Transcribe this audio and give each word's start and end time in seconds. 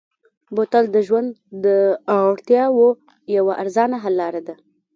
بوتل 0.55 0.85
د 0.91 0.97
ژوند 1.07 1.29
د 1.65 1.65
اړتیاوو 2.17 2.87
یوه 3.37 3.53
ارزانه 3.61 3.97
حل 4.03 4.13
لاره 4.21 4.41
ده. 4.47 4.55